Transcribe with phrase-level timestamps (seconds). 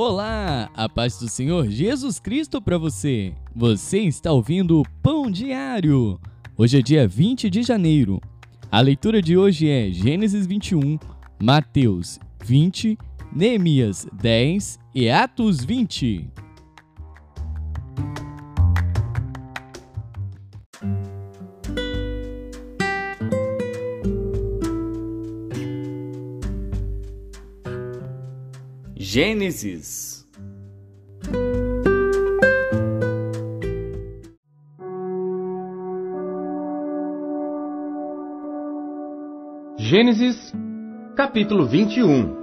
[0.00, 3.32] Olá, a paz do Senhor Jesus Cristo para você.
[3.52, 6.20] Você está ouvindo o Pão Diário.
[6.56, 8.20] Hoje é dia 20 de janeiro.
[8.70, 11.00] A leitura de hoje é Gênesis 21,
[11.42, 12.96] Mateus 20,
[13.34, 16.30] Neemias 10 e Atos 20.
[29.10, 30.22] Gênesis
[39.78, 40.52] Gênesis
[41.16, 42.36] capítulo 21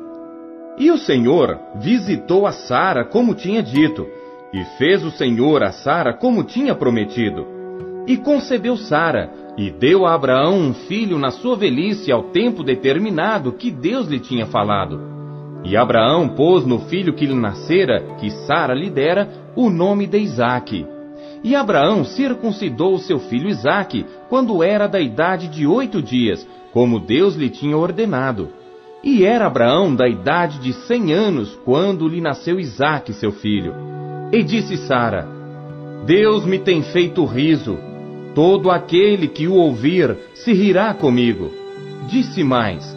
[0.79, 4.07] E o Senhor visitou a Sara como tinha dito,
[4.51, 7.45] e fez o Senhor a Sara como tinha prometido.
[8.07, 13.51] E concebeu Sara, e deu a Abraão um filho na sua velhice ao tempo determinado
[13.51, 15.14] que Deus lhe tinha falado.
[15.65, 20.19] E Abraão pôs no filho que lhe nascera, que Sara lhe dera, o nome de
[20.19, 20.85] Isaque.
[21.43, 27.35] E Abraão circuncidou seu filho Isaque, quando era da idade de oito dias, como Deus
[27.35, 28.49] lhe tinha ordenado.
[29.03, 33.73] E era Abraão da idade de cem anos, quando lhe nasceu Isaque, seu filho.
[34.31, 35.27] E disse Sara:
[36.05, 37.77] Deus me tem feito riso.
[38.35, 41.51] Todo aquele que o ouvir se rirá comigo.
[42.07, 42.95] Disse mais: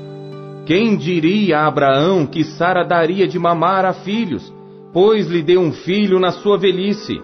[0.69, 4.52] quem diria a Abraão que Sara daria de mamar a filhos,
[4.92, 7.22] pois lhe deu um filho na sua velhice?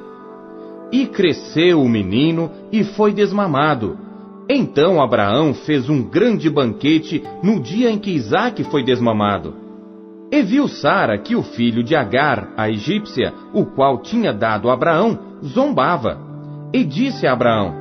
[0.90, 3.98] E cresceu o menino e foi desmamado.
[4.48, 9.54] Então Abraão fez um grande banquete no dia em que Isaque foi desmamado.
[10.32, 14.72] E viu Sara que o filho de Agar, a egípcia, o qual tinha dado a
[14.72, 16.18] Abraão, zombava.
[16.72, 17.74] E disse a Abraão: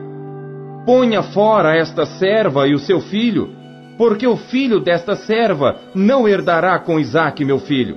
[0.85, 3.62] Ponha fora esta serva e o seu filho,
[3.97, 7.95] porque o filho desta serva não herdará com Isaque, meu filho.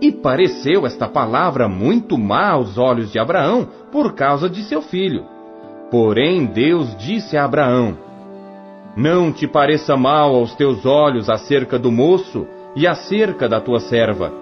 [0.00, 5.24] E pareceu esta palavra muito má aos olhos de Abraão por causa de seu filho.
[5.90, 7.96] Porém, Deus disse a Abraão:
[8.96, 14.32] Não te pareça mal aos teus olhos acerca do moço e acerca da tua serva.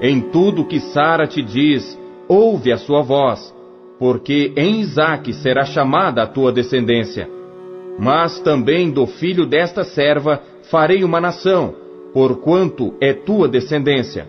[0.00, 1.98] Em tudo que Sara te diz,
[2.28, 3.54] ouve a sua voz,
[3.98, 7.35] porque em Isaque será chamada a tua descendência
[7.98, 11.74] mas também do filho desta serva farei uma nação,
[12.12, 14.28] porquanto é tua descendência.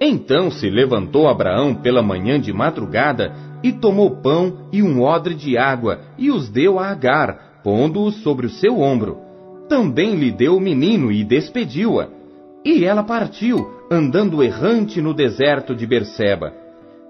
[0.00, 5.56] Então se levantou Abraão pela manhã de madrugada e tomou pão e um odre de
[5.56, 9.18] água e os deu a Agar, pondo-os sobre o seu ombro.
[9.68, 12.08] Também lhe deu o menino e despediu-a.
[12.64, 16.52] E ela partiu, andando errante no deserto de Berseba.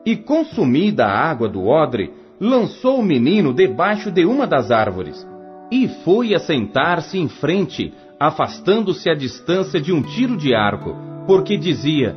[0.07, 5.27] E consumida a água do odre, lançou o menino debaixo de uma das árvores
[5.71, 10.95] e foi assentar-se em frente, afastando-se à distância de um tiro de arco,
[11.27, 12.15] porque dizia: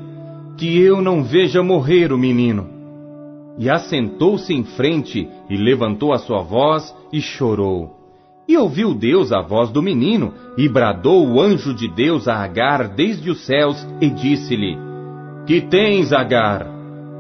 [0.58, 2.70] Que eu não veja morrer o menino.
[3.58, 7.96] E assentou-se em frente, e levantou a sua voz, e chorou.
[8.48, 12.90] E ouviu Deus a voz do menino, e bradou o anjo de Deus a Agar
[12.90, 14.78] desde os céus, e disse-lhe:
[15.48, 16.68] Que tens, Agar?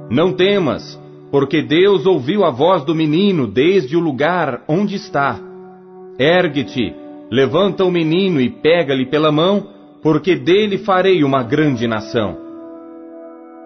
[0.09, 5.39] Não temas, porque Deus ouviu a voz do menino desde o lugar onde está.
[6.17, 6.93] Ergue-te,
[7.29, 9.67] levanta o menino e pega-lhe pela mão,
[10.01, 12.37] porque dele farei uma grande nação.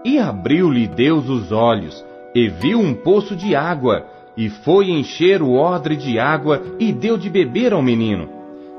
[0.03, 4.05] E abriu-lhe Deus os olhos, e viu um poço de água,
[4.35, 8.27] e foi encher o odre de água, e deu de beber ao menino.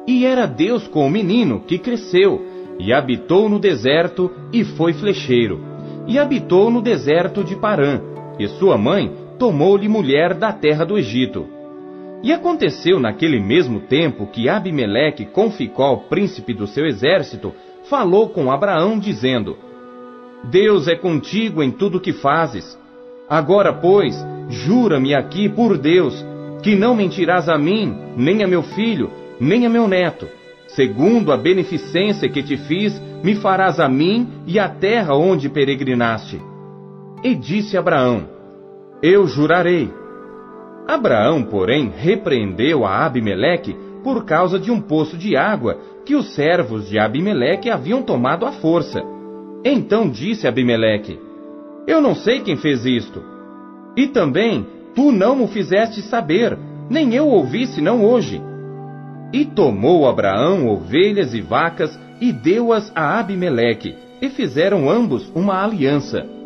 [0.07, 2.45] E era Deus com o menino, que cresceu,
[2.81, 5.61] e habitou no deserto, e foi flecheiro.
[6.09, 8.01] E habitou no deserto de Parã,
[8.39, 11.47] e sua mãe tomou-lhe mulher da terra do Egito.
[12.23, 17.53] E aconteceu naquele mesmo tempo que Abimeleque, com Ficol, príncipe do seu exército,
[17.91, 19.57] falou com Abraão, dizendo:
[20.45, 22.79] Deus é contigo em tudo que fazes.
[23.29, 24.15] Agora, pois,
[24.49, 26.25] jura-me aqui por Deus,
[26.63, 29.11] que não mentirás a mim, nem a meu filho,
[29.41, 30.29] nem a meu neto.
[30.69, 36.41] Segundo a beneficência que te fiz, me farás a mim e a terra onde peregrinaste.
[37.23, 38.25] E disse Abraão:
[39.03, 39.91] Eu jurarei.
[40.87, 46.89] Abraão, porém, repreendeu a Abimeleque por causa de um poço de água que os servos
[46.89, 49.01] de Abimeleque haviam tomado à força.
[49.65, 51.21] Então disse Abimeleque:
[51.87, 53.23] Eu não sei quem fez isto.
[53.97, 56.59] E também tu não o fizeste saber,
[56.91, 58.43] nem eu ouvi senão hoje.
[59.33, 66.42] E tomou Abraão ovelhas e vacas e deu-as a Abimeleque, e fizeram ambos uma aliança.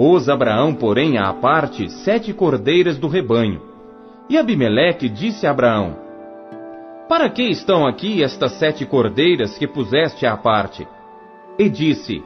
[0.00, 3.60] Pôs Abraão, porém, à parte sete cordeiras do rebanho.
[4.30, 5.94] E Abimeleque disse a Abraão:
[7.06, 10.88] Para que estão aqui estas sete cordeiras que puseste à parte?
[11.58, 12.22] E disse: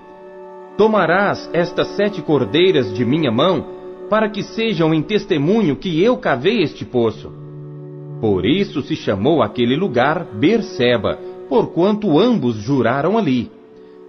[0.79, 3.67] Tomarás estas sete cordeiras de minha mão,
[4.09, 7.32] para que sejam em testemunho que eu cavei este poço.
[8.20, 11.19] Por isso se chamou aquele lugar Berseba,
[11.49, 13.50] porquanto ambos juraram ali.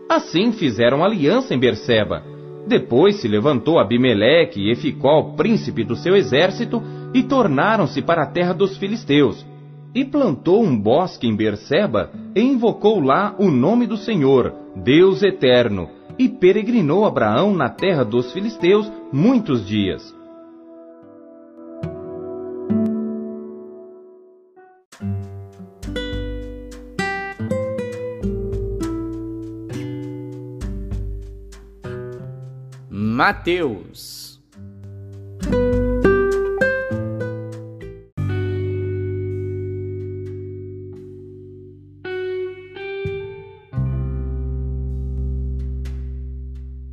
[0.07, 2.34] Assim fizeram aliança em Berseba.
[2.67, 6.81] Depois se levantou Abimeleque e Ficol, príncipe do seu exército,
[7.13, 9.45] e tornaram-se para a terra dos filisteus.
[9.93, 15.89] E plantou um bosque em Berseba, e invocou lá o nome do Senhor, Deus eterno,
[16.17, 20.14] e peregrinou Abraão na terra dos filisteus muitos dias.
[33.15, 34.41] Mateus.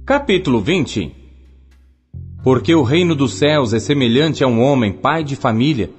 [0.07, 1.13] Capítulo 20
[2.45, 5.91] Porque o reino dos céus é semelhante a um homem, pai de família,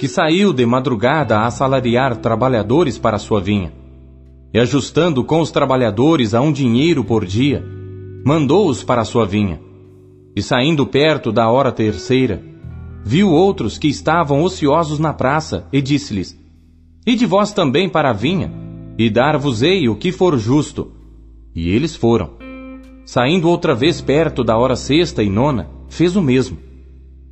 [0.00, 3.72] que saiu de madrugada a assalariar trabalhadores para sua vinha.
[4.52, 7.64] E ajustando com os trabalhadores a um dinheiro por dia,
[8.24, 9.60] mandou-os para a sua vinha.
[10.34, 12.42] E saindo perto da hora terceira,
[13.04, 16.38] viu outros que estavam ociosos na praça, e disse-lhes:
[17.06, 18.52] Ide vós também para a vinha,
[18.98, 20.92] e dar-vos-ei o que for justo.
[21.54, 22.38] E eles foram.
[23.04, 26.58] Saindo outra vez perto da hora sexta e nona, fez o mesmo.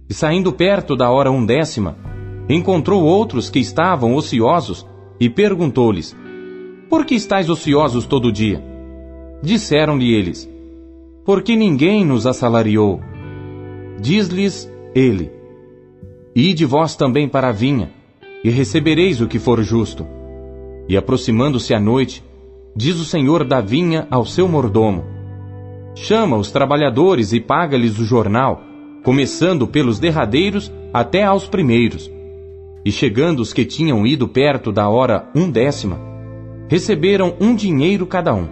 [0.08, 1.96] E saindo perto da hora undécima,
[2.48, 4.86] encontrou outros que estavam ociosos,
[5.20, 6.16] e perguntou-lhes:
[6.88, 8.64] Por que estáis ociosos todo dia?
[9.42, 10.57] Disseram-lhe eles:
[11.28, 13.02] porque ninguém nos assalariou.
[14.00, 15.30] Diz-lhes ele:
[16.34, 17.90] Ide vós também para a vinha,
[18.42, 20.06] e recebereis o que for justo.
[20.88, 22.24] E aproximando-se a noite,
[22.74, 25.04] diz o senhor da vinha ao seu mordomo:
[25.94, 28.62] Chama os trabalhadores e paga-lhes o jornal,
[29.04, 32.10] começando pelos derradeiros até aos primeiros.
[32.82, 36.00] E chegando os que tinham ido perto da hora undécima,
[36.70, 38.48] receberam um dinheiro cada um.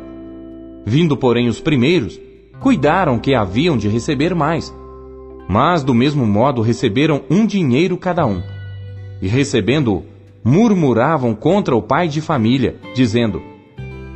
[0.84, 2.20] Vindo, porém, os primeiros,
[2.60, 4.74] cuidaram que haviam de receber mais.
[5.48, 8.42] Mas, do mesmo modo, receberam um dinheiro cada um.
[9.22, 10.04] E recebendo-o,
[10.44, 13.40] murmuravam contra o pai de família, dizendo: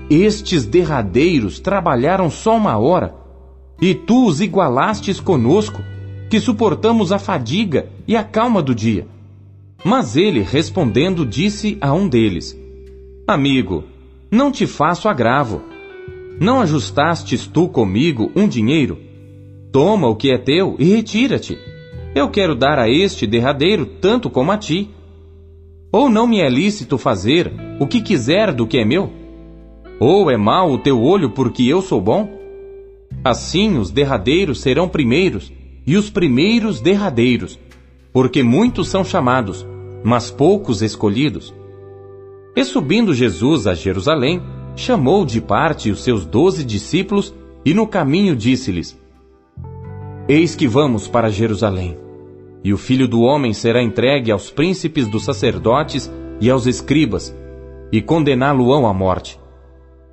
[0.09, 3.15] Estes derradeiros trabalharam só uma hora,
[3.81, 5.83] e tu os igualastes conosco,
[6.29, 9.07] que suportamos a fadiga e a calma do dia.
[9.85, 12.59] Mas ele, respondendo, disse a um deles:
[13.27, 13.85] Amigo,
[14.31, 15.63] não te faço agravo
[16.39, 18.99] não ajustastes tu comigo um dinheiro?
[19.73, 21.59] Toma o que é teu e retira-te.
[22.15, 24.91] Eu quero dar a este derradeiro tanto como a ti.
[25.93, 29.11] Ou não me é lícito fazer o que quiser do que é meu?
[29.99, 32.41] Ou é mau o teu olho porque eu sou bom?
[33.23, 35.53] Assim os derradeiros serão primeiros,
[35.87, 37.59] e os primeiros derradeiros,
[38.13, 39.67] porque muitos são chamados,
[40.03, 41.55] mas poucos escolhidos.
[42.57, 44.41] E subindo Jesus a Jerusalém,
[44.75, 47.35] chamou de parte os seus doze discípulos
[47.65, 48.99] e no caminho disse-lhes:
[50.29, 51.99] Eis que vamos para Jerusalém,
[52.63, 57.35] e o filho do homem será entregue aos príncipes dos sacerdotes e aos escribas,
[57.93, 59.39] e condená-lo-ão à morte.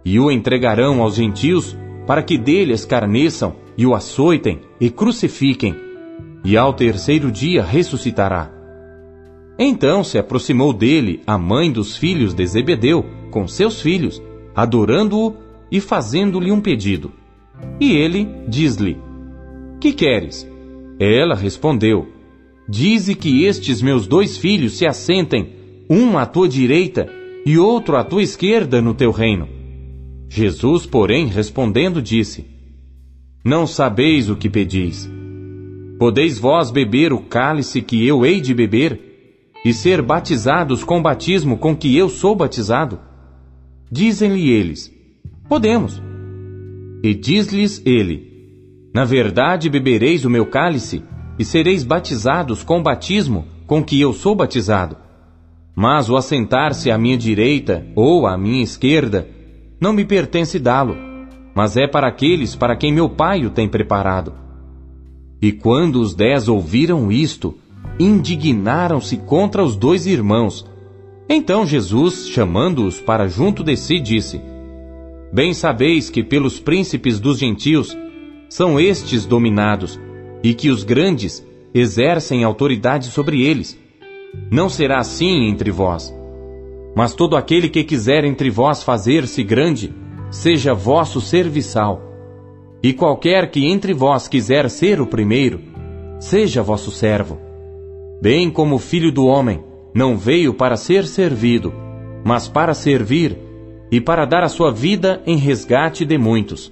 [0.03, 5.75] E o entregarão aos gentios, para que dele escarneçam, e o açoitem e crucifiquem,
[6.43, 8.51] e ao terceiro dia ressuscitará.
[9.59, 14.21] Então se aproximou dele a mãe dos filhos de Zebedeu, com seus filhos,
[14.57, 15.35] adorando-o
[15.71, 17.11] e fazendo-lhe um pedido.
[17.79, 18.97] E ele diz-lhe:
[19.79, 20.49] Que queres?
[20.99, 22.07] Ela respondeu:
[22.67, 25.53] Dize que estes meus dois filhos se assentem,
[25.87, 27.07] um à tua direita
[27.45, 29.47] e outro à tua esquerda no teu reino.
[30.27, 32.47] Jesus, porém, respondendo, disse:
[33.45, 35.07] Não sabeis o que pedis.
[35.99, 38.99] Podeis vós beber o cálice que eu hei de beber,
[39.63, 43.06] e ser batizados com o batismo com que eu sou batizado?
[43.91, 44.93] Dizem-lhe eles:
[45.47, 46.01] Podemos.
[47.01, 51.03] E diz-lhes ele: Na verdade bebereis o meu cálice
[51.39, 54.97] e sereis batizados com o batismo com que eu sou batizado.
[55.75, 59.27] Mas o assentar-se à minha direita ou à minha esquerda
[59.79, 60.97] não me pertence dá-lo,
[61.55, 64.33] mas é para aqueles para quem meu pai o tem preparado.
[65.41, 67.55] E quando os dez ouviram isto,
[67.99, 70.65] indignaram-se contra os dois irmãos
[71.29, 74.41] então Jesus, chamando-os para junto de si, disse:
[75.31, 77.97] Bem sabeis que pelos príncipes dos gentios
[78.49, 79.99] são estes dominados,
[80.41, 83.77] e que os grandes exercem autoridade sobre eles.
[84.49, 86.15] Não será assim entre vós.
[86.95, 89.93] Mas todo aquele que quiser entre vós fazer-se grande,
[90.31, 92.01] seja vosso serviçal.
[92.81, 95.59] E qualquer que entre vós quiser ser o primeiro,
[96.19, 97.37] seja vosso servo.
[98.21, 99.66] Bem como o filho do homem
[99.97, 101.73] não veio para ser servido,
[102.23, 103.35] mas para servir
[103.91, 106.71] e para dar a sua vida em resgate de muitos.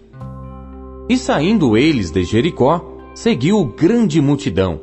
[1.10, 4.80] E saindo eles de Jericó, seguiu grande multidão.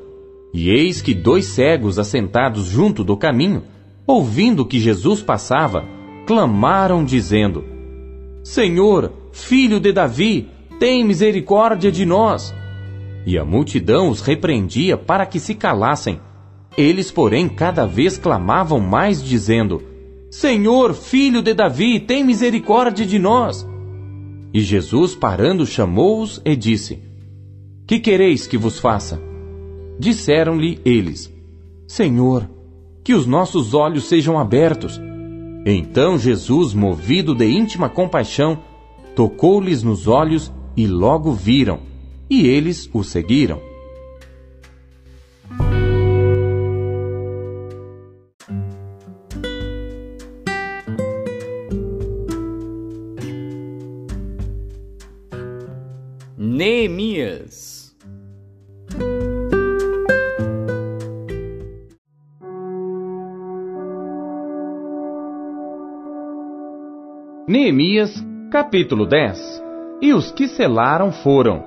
[0.52, 3.62] E eis que dois cegos assentados junto do caminho,
[4.04, 5.84] ouvindo que Jesus passava,
[6.26, 7.62] clamaram dizendo:
[8.42, 10.48] Senhor, filho de Davi,
[10.80, 12.52] tem misericórdia de nós.
[13.24, 16.18] E a multidão os repreendia para que se calassem.
[16.76, 19.82] Eles, porém, cada vez clamavam mais, dizendo:
[20.30, 23.66] Senhor, filho de Davi, tem misericórdia de nós.
[24.54, 26.98] E Jesus, parando, chamou-os e disse:
[27.86, 29.20] Que quereis que vos faça?
[29.98, 31.32] Disseram-lhe eles:
[31.86, 32.48] Senhor,
[33.04, 35.00] que os nossos olhos sejam abertos.
[35.64, 38.58] Então Jesus, movido de íntima compaixão,
[39.14, 41.80] tocou-lhes nos olhos e logo viram,
[42.28, 43.71] e eles o seguiram.
[56.62, 57.92] Neemias.
[67.48, 68.14] Neemias,
[68.52, 69.60] capítulo 10
[70.00, 71.64] e os que selaram foram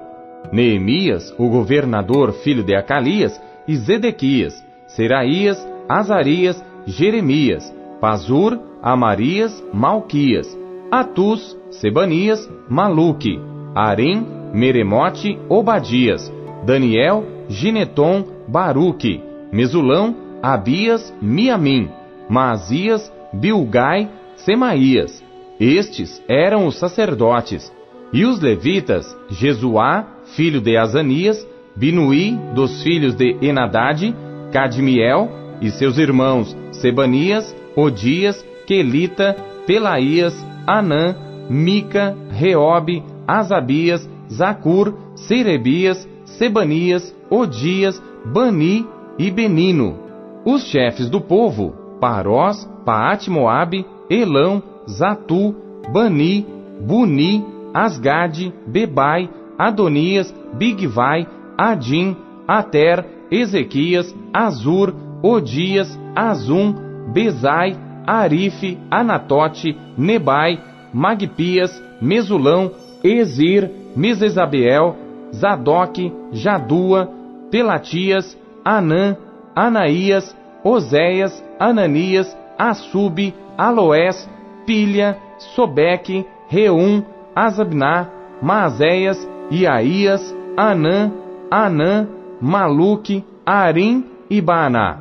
[0.53, 3.37] Neemias, o governador filho de Acalias,
[3.67, 5.57] e Zedequias, Seraías,
[5.89, 10.47] Azarias, Jeremias, Pazur, Amarias, Malquias,
[10.89, 13.37] Atus, Sebanias, Maluque,
[13.75, 16.31] Arim, Meremote, Obadias,
[16.65, 19.21] Daniel, Gineton, Baruque,
[19.51, 21.89] Mesulão, Abias, Miamim,
[22.29, 25.21] Maazias, Bilgai, Semaías.
[25.59, 27.69] Estes eram os sacerdotes.
[28.13, 30.07] E os levitas, Jesuá,
[30.37, 31.45] filho de Azanias,
[31.75, 34.15] Binuí, dos filhos de Enadade,
[34.53, 35.29] Cadmiel,
[35.61, 39.35] e seus irmãos Sebanias, Odias, Quelita,
[39.67, 40.33] Pelaías,
[40.65, 41.13] Anã,
[41.49, 48.85] Mica, Reobe, Azabias, Zacur, Serebias, Sebanias, Odias, Bani
[49.17, 49.97] e Benino.
[50.45, 55.55] Os chefes do povo, Parós, Paat-Moabe, Elão, Zatu,
[55.91, 56.45] Bani,
[56.81, 61.27] Buni, Asgade, Bebai, Adonias, Bigvai,
[61.57, 62.15] Adim,
[62.47, 66.75] Ater, Ezequias, Azur, Odias, Azum,
[67.11, 70.59] Bezai, Arife, Anatote, Nebai,
[70.93, 72.71] Magpias, Mesulão,
[73.03, 74.95] Ezir, Mesesabeel,
[75.33, 77.09] Zadok, Jadua,
[77.49, 79.17] Pelatias, Anã,
[79.55, 84.29] Anaías, Oséias, Ananias, Assub, Aloés,
[84.65, 85.17] Pilha,
[85.55, 87.03] Sobeque, Reum,
[87.35, 88.09] Azabná,
[88.41, 89.17] Maazéias,
[89.51, 91.11] Iaías, Anã,
[91.49, 92.07] Anã,
[92.41, 94.99] Maluque, Arim e Baaná.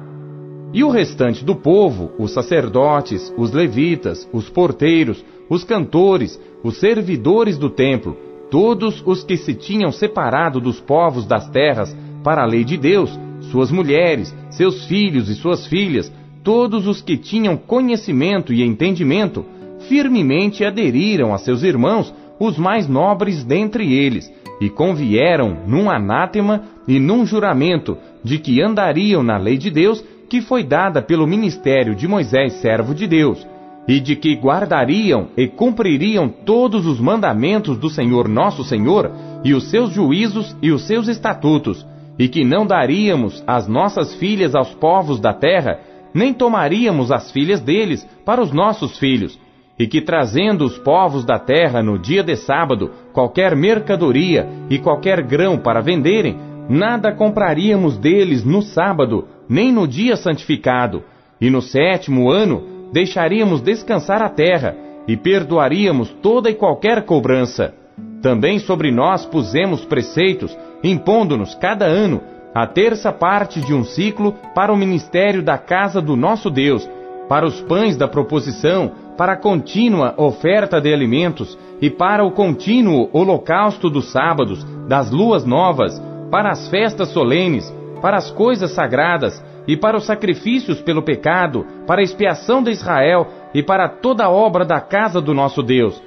[0.72, 7.56] E o restante do povo, os sacerdotes, os levitas, os porteiros, os cantores, os servidores
[7.56, 8.16] do templo,
[8.54, 11.92] todos os que se tinham separado dos povos das terras
[12.22, 13.10] para a lei de Deus,
[13.50, 16.12] suas mulheres, seus filhos e suas filhas,
[16.44, 19.44] todos os que tinham conhecimento e entendimento,
[19.88, 27.00] firmemente aderiram a seus irmãos os mais nobres dentre eles, e convieram num anátema e
[27.00, 32.06] num juramento de que andariam na lei de Deus que foi dada pelo ministério de
[32.06, 33.44] Moisés, servo de Deus,
[33.86, 39.10] e de que guardariam e cumpririam todos os mandamentos do Senhor nosso Senhor,
[39.44, 41.86] e os seus juízos e os seus estatutos,
[42.18, 45.80] e que não daríamos as nossas filhas aos povos da terra,
[46.14, 49.38] nem tomaríamos as filhas deles para os nossos filhos,
[49.78, 55.22] e que trazendo os povos da terra no dia de sábado qualquer mercadoria e qualquer
[55.22, 56.38] grão para venderem,
[56.70, 61.02] nada compraríamos deles no sábado, nem no dia santificado,
[61.38, 64.76] e no sétimo ano deixaríamos descansar a terra,
[65.08, 67.74] e perdoaríamos toda e qualquer cobrança.
[68.22, 72.22] Também sobre nós pusemos preceitos, impondo-nos cada ano
[72.54, 76.88] a terça parte de um ciclo para o ministério da casa do nosso Deus,
[77.28, 83.10] para os pães da proposição, para a contínua oferta de alimentos e para o contínuo
[83.12, 87.74] holocausto dos sábados, das luas novas, para as festas solenes,
[88.04, 93.26] para as coisas sagradas e para os sacrifícios pelo pecado, para a expiação de Israel
[93.54, 96.02] e para toda a obra da casa do nosso Deus.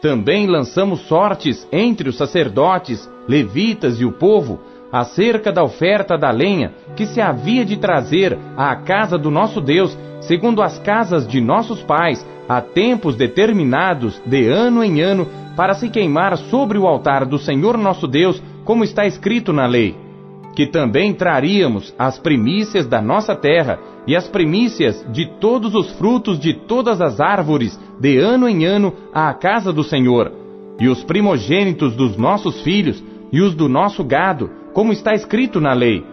[0.00, 4.60] Também lançamos sortes entre os sacerdotes, levitas e o povo,
[4.92, 9.98] acerca da oferta da lenha que se havia de trazer à casa do nosso Deus,
[10.20, 15.26] segundo as casas de nossos pais, a tempos determinados de ano em ano,
[15.56, 20.09] para se queimar sobre o altar do Senhor nosso Deus, como está escrito na lei.
[20.54, 26.38] Que também traríamos as primícias da nossa terra e as primícias de todos os frutos
[26.38, 30.32] de todas as árvores, de ano em ano, à casa do Senhor,
[30.80, 35.72] e os primogênitos dos nossos filhos e os do nosso gado, como está escrito na
[35.72, 36.04] lei,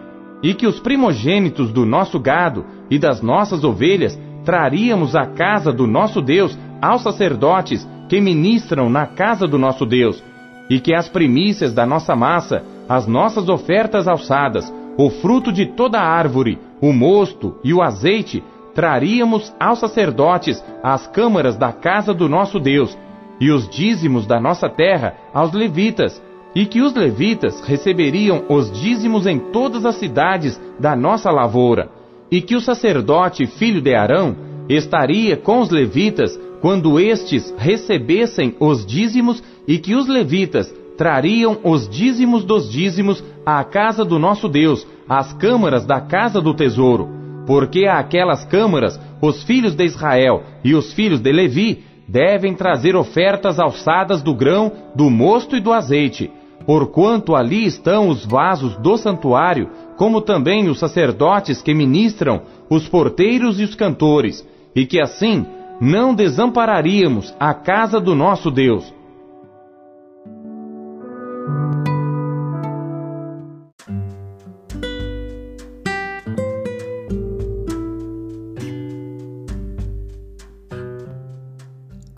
[0.42, 5.86] e que os primogênitos do nosso gado e das nossas ovelhas traríamos à casa do
[5.86, 10.22] nosso Deus aos sacerdotes que ministram na casa do nosso Deus,
[10.70, 16.00] e que as primícias da nossa massa, as nossas ofertas alçadas, o fruto de toda
[16.00, 18.42] árvore, o mosto e o azeite,
[18.74, 22.96] traríamos aos sacerdotes às câmaras da casa do nosso Deus,
[23.40, 26.20] e os dízimos da nossa terra aos levitas,
[26.54, 31.90] e que os levitas receberiam os dízimos em todas as cidades da nossa lavoura,
[32.30, 34.34] e que o sacerdote filho de Arão
[34.68, 41.88] estaria com os levitas quando estes recebessem os dízimos, e que os levitas trariam os
[41.88, 47.08] dízimos dos dízimos à casa do nosso Deus, às câmaras da casa do tesouro,
[47.46, 53.60] porque àquelas câmaras os filhos de Israel e os filhos de Levi devem trazer ofertas
[53.60, 56.32] alçadas do grão, do mosto e do azeite,
[56.66, 63.60] porquanto ali estão os vasos do santuário, como também os sacerdotes que ministram, os porteiros
[63.60, 65.46] e os cantores, e que assim
[65.80, 68.97] não desampararíamos a casa do nosso Deus.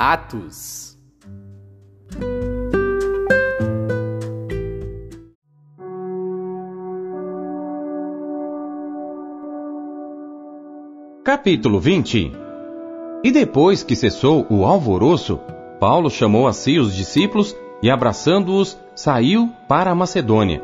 [0.02, 0.98] Atos.
[11.22, 12.32] Capítulo 20
[13.22, 15.38] E depois que cessou o alvoroço,
[15.78, 20.62] Paulo chamou a si os discípulos e, abraçando-os, saiu para a Macedônia.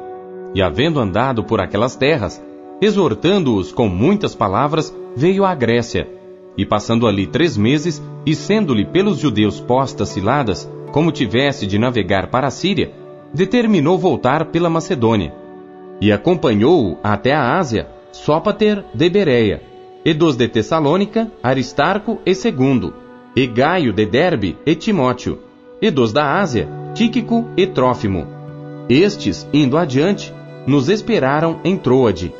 [0.54, 2.42] E, havendo andado por aquelas terras,
[2.80, 6.16] exortando-os com muitas palavras, veio à Grécia
[6.56, 12.28] e passando ali três meses, e sendo-lhe pelos judeus postas ciladas, como tivesse de navegar
[12.28, 12.92] para a Síria,
[13.32, 15.34] determinou voltar pela Macedônia.
[16.00, 19.62] E acompanhou-o até a Ásia, Sópater de Bereia,
[20.04, 22.94] e dos de Tessalônica, Aristarco e Segundo,
[23.34, 25.38] e Gaio de Derbe e Timóteo,
[25.82, 28.26] e dos da Ásia, Tíquico e Trófimo.
[28.88, 30.32] Estes, indo adiante,
[30.66, 32.32] nos esperaram em Troade.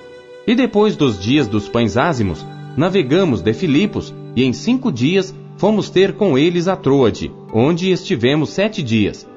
[0.46, 2.42] E depois dos dias dos pães ázimos,
[2.74, 8.48] navegamos de Filipos e em cinco dias fomos ter com eles a Troade, onde estivemos
[8.48, 9.28] sete dias.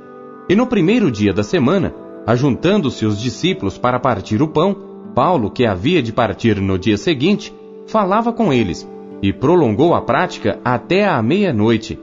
[0.47, 1.93] E no primeiro dia da semana,
[2.25, 4.73] ajuntando-se os discípulos para partir o pão,
[5.13, 7.53] Paulo, que havia de partir no dia seguinte,
[7.87, 8.89] falava com eles
[9.21, 11.99] e prolongou a prática até à meia-noite.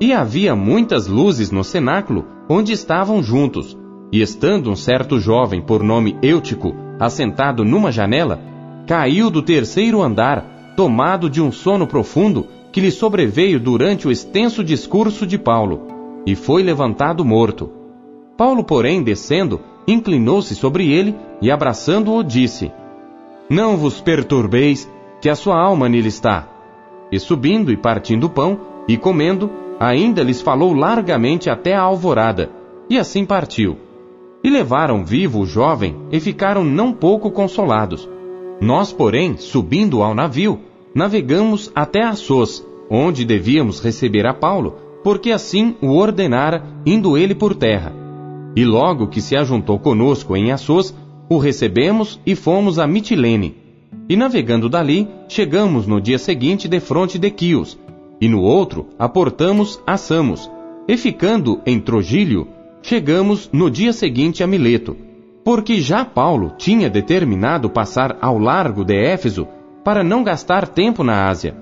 [0.00, 3.76] E havia muitas luzes no cenáculo onde estavam juntos.
[4.12, 8.40] E estando um certo jovem por nome Eutico, assentado numa janela,
[8.86, 14.62] caiu do terceiro andar tomado de um sono profundo que lhe sobreveio durante o extenso
[14.62, 15.86] discurso de Paulo,
[16.26, 17.70] e foi levantado morto.
[18.36, 22.70] Paulo, porém, descendo, inclinou-se sobre ele e, abraçando-o, disse:
[23.48, 24.88] Não vos perturbeis,
[25.22, 26.46] que a sua alma nele está.
[27.10, 32.50] E subindo e partindo o pão, e comendo, ainda lhes falou largamente até a alvorada,
[32.88, 33.76] e assim partiu.
[34.42, 38.08] E levaram vivo o jovem, e ficaram não pouco consolados.
[38.60, 40.60] Nós, porém, subindo ao navio,
[40.94, 47.54] navegamos até Assos, onde devíamos receber a Paulo, porque assim o ordenara, indo ele por
[47.54, 47.92] terra.
[48.54, 50.94] E logo que se ajuntou conosco em Assos,
[51.28, 53.56] o recebemos e fomos a Mitilene.
[54.08, 57.78] E navegando dali, chegamos no dia seguinte de fronte de Quios,
[58.20, 60.50] e no outro aportamos a Samos,
[60.88, 62.48] e ficando em Trogílio,
[62.82, 64.96] chegamos no dia seguinte a Mileto,
[65.44, 69.46] porque já Paulo tinha determinado passar ao largo de Éfeso
[69.84, 71.56] para não gastar tempo na Ásia.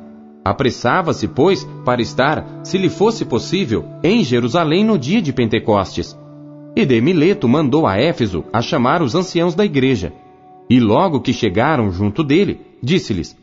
[0.44, 6.18] Apressava-se, pois, para estar, se lhe fosse possível, em Jerusalém no dia de Pentecostes.
[6.76, 10.12] E de Mileto mandou a Éfeso a chamar os anciãos da igreja.
[10.68, 13.36] E logo que chegaram junto dele, disse-lhes: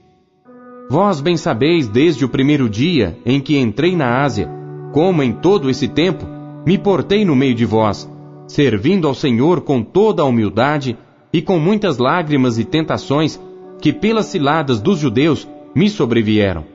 [0.91, 4.49] Vós bem sabeis desde o primeiro dia em que entrei na Ásia,
[4.91, 6.25] como em todo esse tempo
[6.65, 8.11] me portei no meio de vós,
[8.45, 10.97] servindo ao Senhor com toda a humildade
[11.31, 13.39] e com muitas lágrimas e tentações
[13.79, 16.65] que pelas ciladas dos judeus me sobrevieram.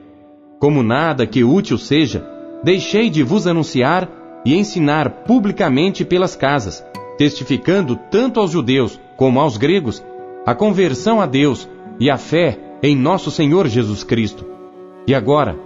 [0.59, 2.27] Como nada que útil seja,
[2.63, 4.09] deixei de vos anunciar
[4.43, 6.83] e ensinar publicamente pelas casas,
[7.19, 10.03] testificando tanto aos judeus como aos gregos
[10.43, 14.45] a conversão a Deus e a fé em nosso Senhor Jesus Cristo.
[15.07, 15.57] E agora,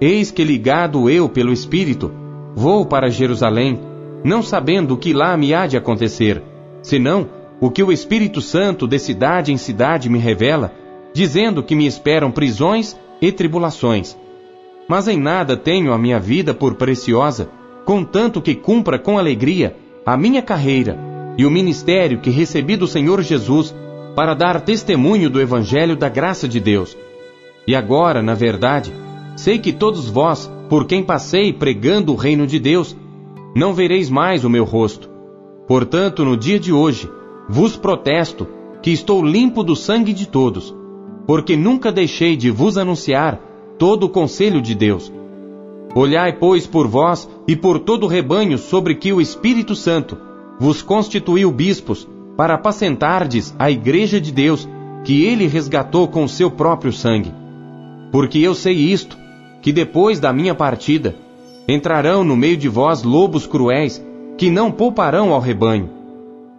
[0.00, 2.12] eis que ligado eu pelo Espírito,
[2.54, 3.80] vou para Jerusalém
[4.24, 6.42] não sabendo o que lá me há de acontecer,
[6.82, 7.28] senão
[7.60, 10.72] o que o Espírito Santo de cidade em cidade me revela,
[11.12, 14.16] dizendo que me esperam prisões e tribulações.
[14.88, 17.48] Mas em nada tenho a minha vida por preciosa,
[17.84, 20.98] contanto que cumpra com alegria a minha carreira
[21.38, 23.74] e o ministério que recebi do Senhor Jesus
[24.14, 26.96] para dar testemunho do Evangelho da graça de Deus.
[27.66, 28.92] E agora, na verdade,
[29.36, 32.96] sei que todos vós, por quem passei pregando o reino de Deus,
[33.54, 35.08] não vereis mais o meu rosto.
[35.66, 37.08] Portanto, no dia de hoje,
[37.48, 38.46] vos protesto
[38.82, 40.74] que estou limpo do sangue de todos,
[41.26, 43.40] porque nunca deixei de vos anunciar
[43.78, 45.12] todo o conselho de Deus.
[45.94, 50.16] Olhai, pois, por vós e por todo o rebanho sobre que o Espírito Santo
[50.58, 54.68] vos constituiu bispos, para apacentardes a igreja de Deus,
[55.04, 57.32] que ele resgatou com seu próprio sangue.
[58.10, 59.18] Porque eu sei isto,
[59.60, 61.14] que depois da minha partida,
[61.68, 64.04] entrarão no meio de vós lobos cruéis,
[64.36, 65.90] que não pouparão ao rebanho,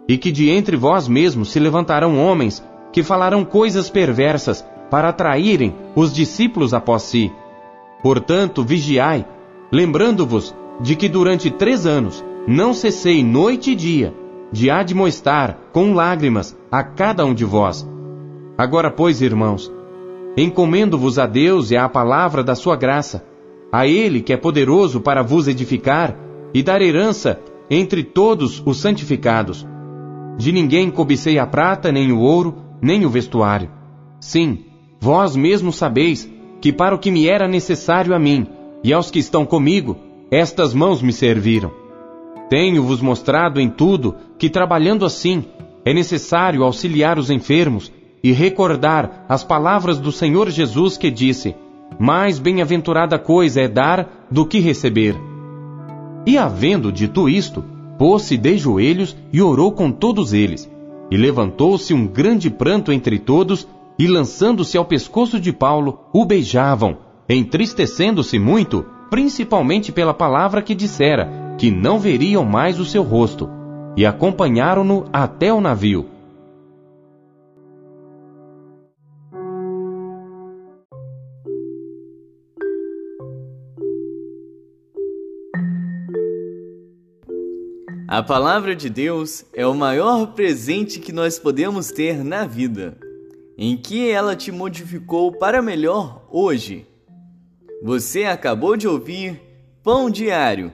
[0.08, 5.74] e que de entre vós mesmos se levantarão homens que falarão coisas perversas para atraírem
[5.94, 7.32] os discípulos após si.
[8.02, 9.26] Portanto, vigiai,
[9.72, 14.23] lembrando-vos de que durante três anos não cessei noite e dia
[14.54, 17.84] de admoestar com lágrimas a cada um de vós.
[18.56, 19.70] Agora, pois, irmãos,
[20.36, 23.26] encomendo-vos a Deus e à palavra da sua graça,
[23.72, 26.16] a Ele que é poderoso para vos edificar
[26.54, 29.66] e dar herança entre todos os santificados.
[30.38, 33.72] De ninguém cobicei a prata, nem o ouro, nem o vestuário.
[34.20, 34.66] Sim,
[35.00, 38.46] vós mesmos sabeis que para o que me era necessário a mim
[38.84, 39.96] e aos que estão comigo,
[40.30, 41.83] estas mãos me serviram.
[42.48, 45.44] Tenho-vos mostrado em tudo que, trabalhando assim,
[45.84, 51.54] é necessário auxiliar os enfermos e recordar as palavras do Senhor Jesus que disse:
[51.98, 55.14] Mais bem-aventurada coisa é dar do que receber.
[56.26, 57.62] E havendo dito isto,
[57.98, 60.70] pôs-se de joelhos e orou com todos eles.
[61.10, 66.96] E levantou-se um grande pranto entre todos, e lançando-se ao pescoço de Paulo, o beijavam,
[67.28, 73.48] entristecendo-se muito, principalmente pela palavra que dissera, que não veriam mais o seu rosto,
[73.96, 76.08] e acompanharam-no até o navio.
[88.08, 92.96] A palavra de Deus é o maior presente que nós podemos ter na vida.
[93.56, 96.86] Em que ela te modificou para melhor hoje?
[97.82, 99.40] Você acabou de ouvir
[99.82, 100.72] Pão Diário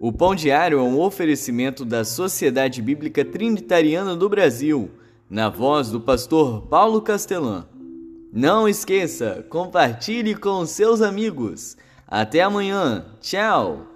[0.00, 4.90] o Pão Diário é um oferecimento da Sociedade Bíblica Trinitariana do Brasil,
[5.30, 7.66] na voz do pastor Paulo Castelã.
[8.32, 11.76] Não esqueça, compartilhe com seus amigos.
[12.06, 13.06] Até amanhã.
[13.20, 13.93] Tchau!